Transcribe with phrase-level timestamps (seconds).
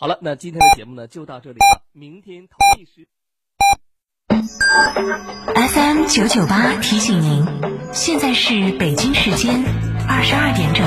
[0.00, 1.82] 好了，那今天的节目呢就到这里了。
[1.92, 3.08] 明天同一时。
[5.70, 7.44] FM 九九八提醒您，
[7.92, 9.64] 现在是北京时间
[10.08, 10.86] 二十二点整。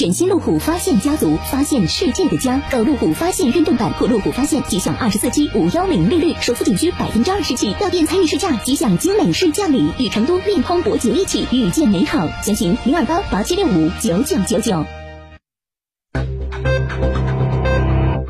[0.00, 2.58] 全新路虎发现家族，发现世界的家。
[2.70, 12.26] 购路虎发现运动版或路虎发现，即享二十四期五幺零利率，首付仅需百分之二十起，到店参与试驾即享精美试驾礼，与成都恋空博酒一起遇见美好。
[12.42, 14.86] 详询零二八八七六五九九九九。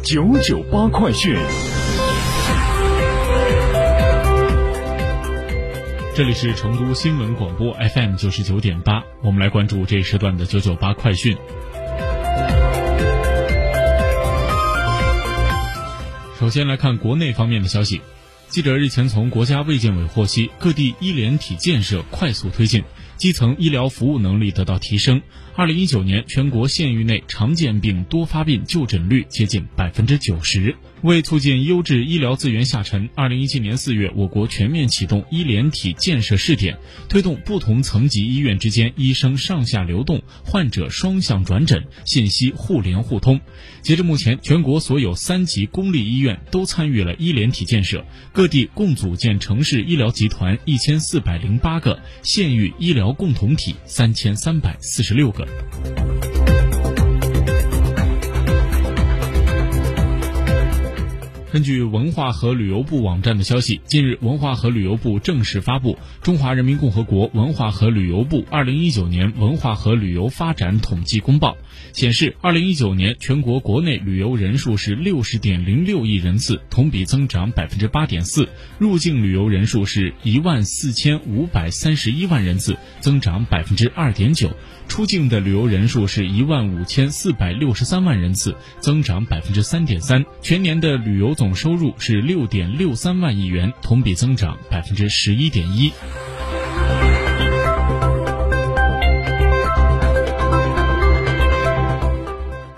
[0.03, 1.39] 九九八快讯。
[6.17, 11.39] 这里是成都新闻广播 FM 九十九点八，我们来关注这一时段的九九八快讯。
[16.41, 18.01] 首先来看国内方面的消息，
[18.49, 22.83] 记者日前从国家卫健委获悉，各地医联体建设快速推进，
[23.21, 25.21] 基层医疗服务能力得到提升。
[25.55, 30.75] 二零一九年，全国县域内常见病多发病就诊率接近百分之九十。
[31.03, 36.79] 为促进优质医疗资源下沉，二零一七年四月，我国全面启动医联体建设试点，
[37.11, 43.39] 推动不同层级医院之间医生上下流动、患者双向转诊、信息互联互通。
[43.83, 55.47] 截至目前，全国所有三级公立医院都参与了医联体建设，各地共组建城市医疗集团一千四百零八个，县域医疗共同体三千三百四十六个。
[61.53, 71.53] 根据文化和旅游部网站的消息，近日，文化和旅游部正式发布《中华人民共和国文化和旅游部二零一九年文化和旅游发展统计公报》，
[71.93, 78.45] 显示，二零一九年全国国内旅游人数是六十点零六亿人次，同比增长百分之八点四；
[78.79, 84.53] 入境旅游人数是一万四千五百三十一万人次，增长百分之二点九。
[84.87, 90.25] 出境的旅游人数是一万五千四百六十三万人次，增长百分之三点三。
[90.43, 95.91] 全年的旅游总收入是六点六三万亿元，同比增长百分之十一点一。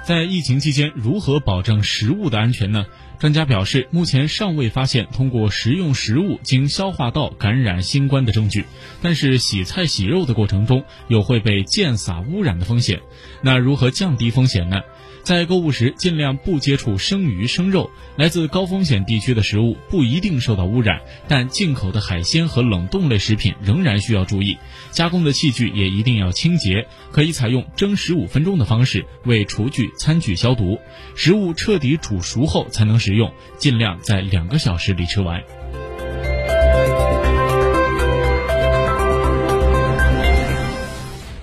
[0.07, 2.87] 在疫情期间，如何保证食物的安全呢？
[3.19, 8.65] 专家表示，目前尚未发现通过食用食物经消化道感染新冠的证据，
[9.01, 13.01] 但是洗菜洗肉的过程中有会被溅洒污染的风险。
[13.43, 14.83] 那如何降低风险呢？
[15.23, 24.59] 在购物时尽量不接触生鱼生肉，来自高风险地区的食物不一定受到污染，但进口的海鲜和冷冻类食品仍然需要注意。
[24.91, 30.81] 加工的器具也一定要清洁，可以采用蒸十五分钟的方式为厨具、餐具消毒。
[31.15, 35.41] 食物彻底煮熟后才能食用，尽量在两个小时里吃完。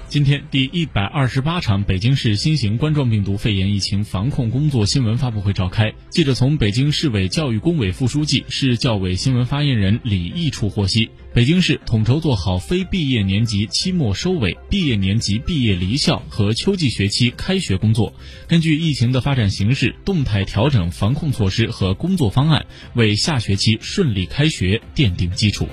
[0.09, 5.93] 今天，第一百二十八场北京市新型冠状病毒肺炎疫情防控工作新闻发布会召开。
[6.09, 18.11] 记者从北京市委教育工委副书记、市教委新闻发言人李毅处获悉，北京市统筹做好非毕业年级期末收尾、毕业年级毕业离校和秋季学期开学工作，
[18.47, 22.65] 根据疫情的发展形势，动态调整防控措施和工作方案，
[22.95, 25.67] 为下学期顺利开学奠定基础。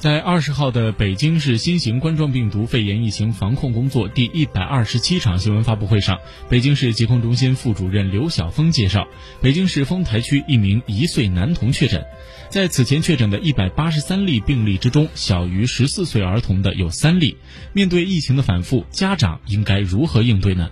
[0.00, 6.18] 在二十号的北京市新型冠状病毒肺炎疫情防控工作第一百二十七场新闻发布会上，
[6.48, 9.06] 北京市疾控中心副主任刘晓峰介绍，
[9.42, 12.02] 北京市丰台区一名一岁男童确诊，
[12.48, 17.36] 在此前确诊的一百八十三例病例之中，小于十四岁儿童的有三例。
[17.74, 20.70] 面对疫情的反复，家长应该如何应对呢？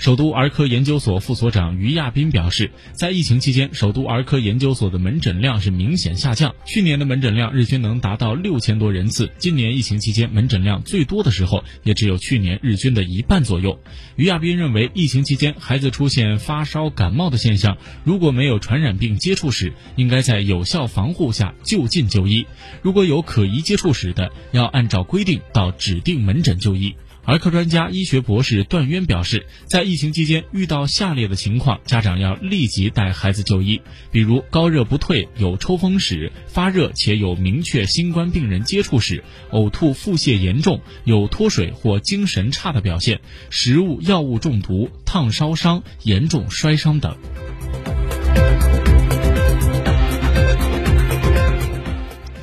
[0.00, 6.54] 首都儿科研究所副所长于亚斌表示，在疫情期间，首都儿科研究所的门诊量是明显下降。
[6.64, 13.78] 去年的门诊量日均能达到六千多人次，今年疫情期间门诊量最多的时候，也只有去年日均的一半左右。
[14.16, 22.46] 于亚斌认为，疫情期间孩子出现发烧、感冒的现象，如果没有传染病接触史，应该在有效防护下就近就医；
[22.80, 26.96] 如果有可疑接触史的，要按照规定到指定门诊就医。
[27.30, 33.80] 儿科专家、医学博士段渊表示，在疫情期间遇到下列的情况，家长要立即带孩子就医，
[34.10, 39.22] 比如高热不退、有抽风史、发热且有明确新冠病人接触史、
[39.52, 47.16] 呕吐、腹泻严重、有脱水或精神差的表现、食物、药物中毒、烫烧伤、严重摔伤等。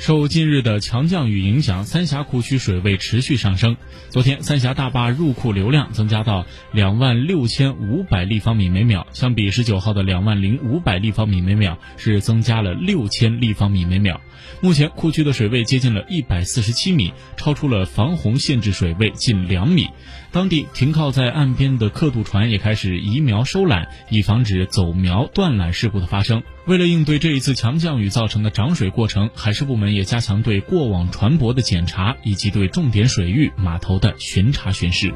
[0.07, 3.75] 受近日的强降雨影响，三峡库区水位持续上升。
[4.07, 14.21] 昨天，三峡大坝入库流量增加到两万六千五百立方米每秒，相比十九号的两万零五百立方米每秒，是增加了六千立方米每秒。
[14.61, 19.89] 目前，库区的水位接近了一百四十七米，超出了防洪限制水位近两米。
[20.31, 26.43] 当地停靠在岸边的客渡船也开始移苗收缆，以防止走苗断缆事故的发生。
[26.65, 35.11] 为了应对这一次强降雨造成的涨水过程，海事部门也加强对过往船舶的检查，以及对重点水域码头的巡查巡视。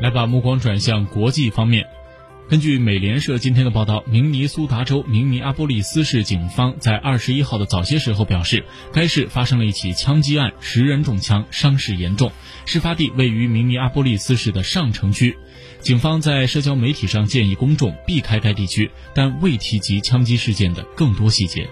[0.00, 1.86] 来，把目光转向国际方面。
[2.46, 12.30] 根据美联社今天的报道，明尼苏达州明尼阿波利斯市警方在二十一号的早些时候表示，该市发生了一起枪击案，十人中枪，伤势严重。
[12.66, 15.36] 事发地位于明尼阿波利斯市的上城区。
[15.80, 21.66] 警方在社交媒体上建议公众避开该地区，但未提及枪击事件的更多细节。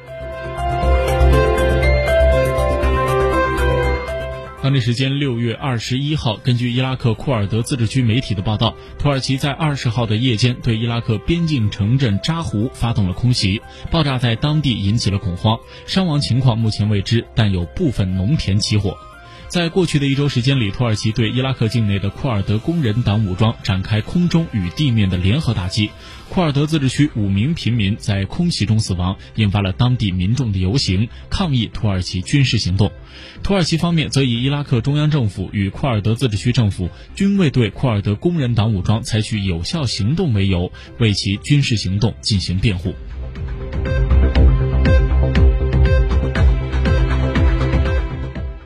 [4.63, 13.61] 当地时间六月二十一号，根据伊拉克库尔德自治区媒体的报道，土耳其在二十号的夜间对伊拉克边境城镇扎胡发动了空袭，
[13.91, 18.97] 爆炸在当地引起了恐慌，伤亡情况目前未知，但有部分农田起火。
[19.53, 25.91] 在过去的一周时间里，土耳其对伊拉克境内的库尔德工人党武装展开空中与地面的联合打击。
[26.31, 32.91] 库尔德自治区五名平民在空袭中死亡，引发了当地民众的游行抗议土耳其军事行动。
[33.43, 42.95] 土耳其方面则以伊拉克中央政府与库尔德自治区政府均未对库尔德工人党武装采取有效行动为由，为其军事行动进行辩护。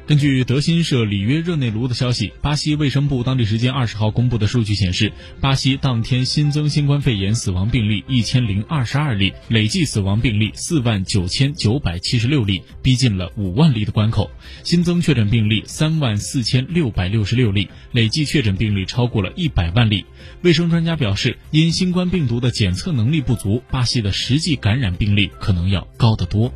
[0.06, 5.10] 根据德新社里约热内卢的消息，巴西卫生部当地时间二十号公布的数据显示，
[5.40, 14.30] 巴西当天新增新冠肺炎死亡病例一千零二十二例，累计死亡病例四万九千九百七十六例，逼近了五万例的关口；
[14.62, 20.06] 新增确诊病例三万四千六百六十六例，累计确诊病例超过了一百万例。
[20.42, 26.52] 卫生专家表示，因新冠病毒的检测能力不足，巴西的实际感染病例可能要高得多。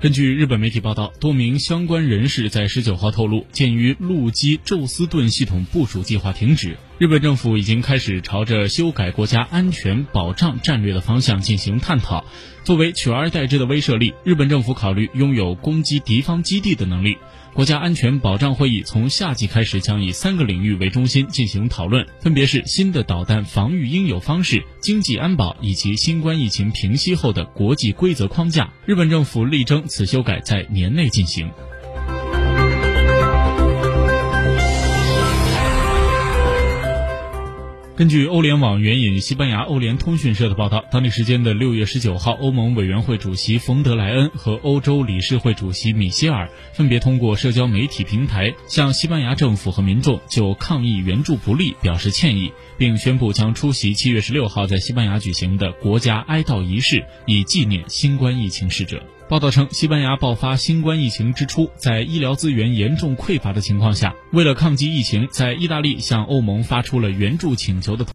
[0.00, 12.24] 根据日本媒体报道，多名相关人士在十九号透露，鉴于陆基宙斯盾系统部署计划停止，日本政府已经开始朝着修改国家安全保障战略的方向进行探讨。
[12.64, 17.18] 作为取而代之的威慑力，日本政府考虑拥有攻击敌方基地的能力。
[17.60, 28.72] 国家安全保障会议从夏季开始将以三个领域为中心进行讨论，分别是新的导弹防御应有方式、经济安保以及新冠疫情平息后的国际规则框架。
[28.86, 31.50] 日本政府力争此修改在年内进行。
[38.00, 59.02] 根据欧联网援引西班牙欧联通讯社的报道，当地时间的六月十九号，欧盟委员会主席冯德莱恩和欧洲理事会主席米歇尔分别通过社交媒体平台向西班牙政府和民众就抗疫援助不力表示歉意，并宣布将出席七月十六号在西班牙举行的国家哀悼仪式，以纪念新冠疫情逝者。
[59.30, 68.04] 报道称，西班牙爆发新冠疫情之初，在医疗资源严重匮乏的情况下，为了抗击疫情，在意大利向欧盟发出了援助请求的。